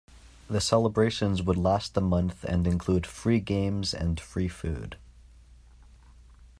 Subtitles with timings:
[0.49, 4.97] The celebrations would last a month and include free games and free food.